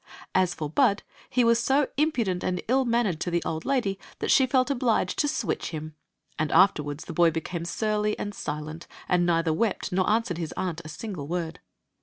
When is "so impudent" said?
1.63-2.43